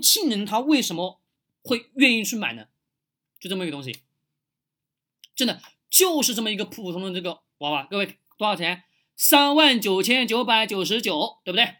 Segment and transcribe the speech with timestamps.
[0.00, 1.20] 轻人他为什么
[1.62, 2.68] 会愿意去买呢？
[3.38, 3.96] 就这么一个东西，
[5.34, 8.84] 真的就是这么一个普普通通的这个娃娃，各位多少钱？
[9.16, 11.76] 三万九千九百九十九，对不对？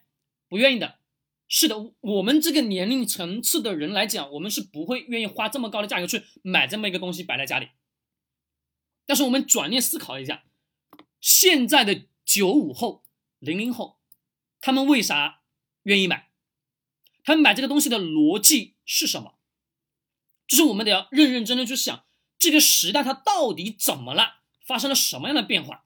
[0.48, 0.98] 不愿意的，
[1.48, 7.68] 是的，我们这个年龄层次的人来讲，我们是不会愿意花这么高的价格去买这么一个东西摆在家里。
[9.07, 10.45] 但是我们转念思考一下，
[11.21, 13.05] 现在的九五后、
[13.39, 13.98] 零零后，
[14.61, 15.43] 他们为啥
[15.82, 16.30] 愿意买？
[17.31, 19.39] 他们买这个东西的逻辑是什么？
[20.48, 22.05] 就是我们得要认认真真去想，
[22.37, 25.85] 这个时代它到底怎么了，发生了什么样的变化？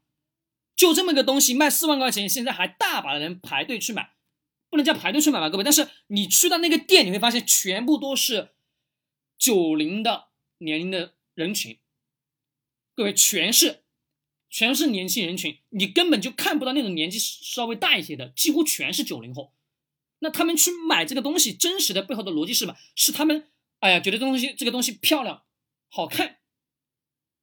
[0.74, 4.14] 就这么个东西卖四万块钱，现在还大把的人排队去买，
[4.70, 5.64] 不能叫排队去买吧，各位。
[5.64, 8.54] 但是你去到那个店，你会发现全部都是
[9.36, 11.78] 九零的年龄的人群，
[12.94, 13.84] 各位全是
[14.48, 19.52] 全是年轻人群，你根本就看不到那种年纪稍微大一些的，几乎全是九零后。
[20.24, 22.74] 那他们去买这个东西，真实的背后的逻辑是什么？
[22.96, 23.46] 是他们
[23.80, 25.42] 哎呀觉得这东西这个东西漂亮、
[25.90, 26.38] 好看。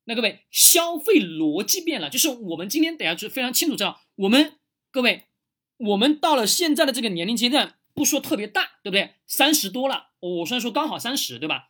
[0.06, 4.58] 那各位，消费逻辑变了，就是我们今天等下就非常清楚知道，我们
[4.90, 5.28] 各位，
[5.78, 9.14] 我们到了现在的这个年龄阶段，不说特别大，对不对？
[9.28, 11.70] 三十多了，我虽然说刚好三十，对吧？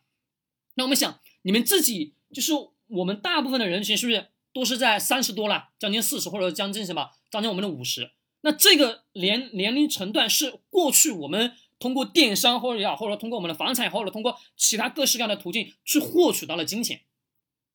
[0.76, 2.52] 那我们想，你们自己就是
[2.86, 8.12] 我们大部分的人群，是不是都是在三十多了，将近四十或者将近什么，将近我们的五十？
[8.42, 17.02] 那这个年年龄层段是过去我们通过电商或者也好，或者通过我们的房产，或者通过其他各式各样的途径去获取到了金钱。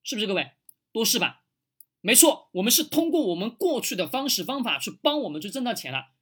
[0.02, 0.52] 是不是各位
[0.92, 1.42] 都是吧？
[2.00, 6.12] 没错，我们是通过我们过去的方式方法去帮我们去挣到钱了。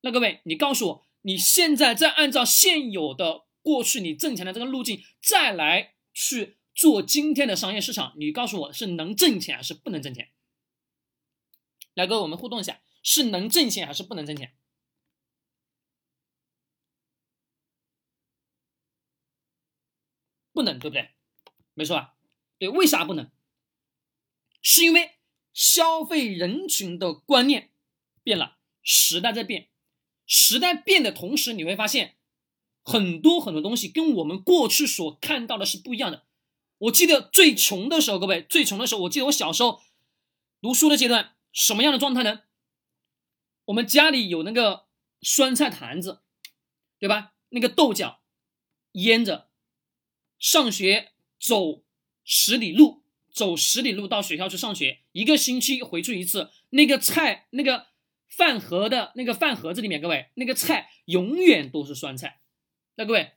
[0.00, 10.30] 那各位，你告诉我，你现在再按照现有的过去你挣钱的这个路径再来去做今天的商业市场，你告诉我是能挣钱还是不能挣钱？
[11.94, 14.56] 来，各位，我们互动一下，是能挣钱还是不能挣钱？
[20.52, 21.10] 不能，对不对？
[21.74, 22.14] 没错吧？
[22.58, 23.30] 对，为啥不能？
[24.62, 25.18] 是因为
[25.52, 27.72] 消费人群的观念
[28.22, 29.68] 变了，时代在变，
[30.26, 32.16] 时代变的同时，你会发现
[32.82, 36.24] 很多很多东西跟我们过去所看到的是不一样的。
[36.78, 39.82] 我记得最穷的时候，各位最穷的时候，我记得我小时候
[40.62, 42.43] 读书的阶段，什么样的状态呢？
[43.66, 44.86] 我们家里有那个
[45.22, 46.20] 酸菜坛子，
[46.98, 47.34] 对吧？
[47.50, 48.20] 那个豆角
[48.92, 49.48] 腌着，
[50.38, 51.82] 上学走。
[52.26, 56.50] 十里路，走十里路到学校去上学，一个星期回去一次。
[56.70, 57.88] 那个菜，那个
[58.26, 62.40] 饭盒的那个饭盒子里面，各位，那个菜永远都是酸菜。
[62.94, 63.32] 那各位，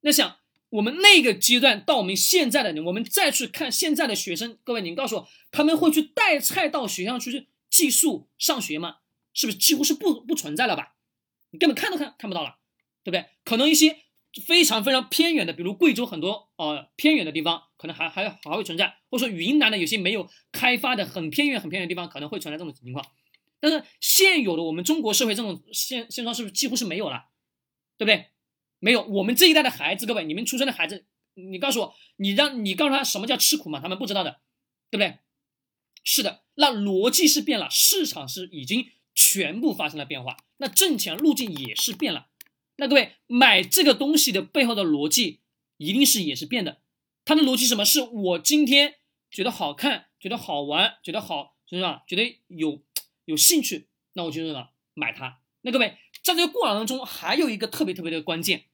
[0.00, 0.38] 那想
[0.70, 9.00] 我们那个阶段到我们现在的，我们再去看现在的学生，各位，您告诉我，他们会去带菜到学校去寄宿上学吗？
[9.32, 10.96] 是不是几乎是不不存在了吧？
[11.50, 12.58] 你根本看都看看不到了，
[13.02, 13.30] 对不对？
[13.44, 14.04] 可能一些。
[14.46, 23.04] 非常非常偏远的，比如贵州很多呃偏远的地方，可能还还还会存在，或者说云南的有些没有开发的很偏远很偏远的地方，可能会存在这种情况。
[23.58, 27.24] 但是现有的我们中国社会这种现现状是不是几乎是没有了？
[27.98, 28.26] 对不对？
[28.78, 29.02] 没有。
[29.02, 33.80] 我们这一代的孩子，各位，你们出生的孩子，你告诉我，你让你告诉他什么叫吃苦吗？
[33.80, 34.40] 他们不知道的，
[34.92, 35.18] 对不对？
[36.04, 38.86] 是的，那逻辑是变了，市场是已经
[39.28, 42.28] 全部发生了变化，那挣钱路径也是变了。
[42.76, 45.40] 那各位买这个东西的背后的逻辑
[45.76, 46.80] 一定是也是变的，
[47.26, 47.84] 它的逻辑什么？
[47.84, 48.94] 是我今天
[49.30, 52.02] 觉得好看，觉得好玩，觉得好，是吧？
[52.06, 52.82] 觉得有
[53.26, 55.40] 有兴趣，那我就什么买它。
[55.60, 58.64] 那各位在这个过程当中还有一个特别特别的关键，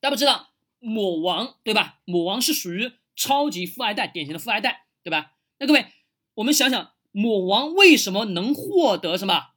[0.00, 2.00] 大家不知道某王对吧？
[2.04, 5.32] 某王是属于超级富二代，典型的富二代对吧？
[5.58, 5.86] 那各位
[6.34, 9.48] 我们想想，某王为什么能获得什么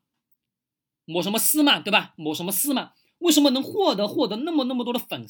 [1.05, 2.13] 某什么丝嘛对吧？
[2.15, 2.91] 某什么丝嘛？
[3.19, 5.29] 为什么能获得获得那么那么多的粉丝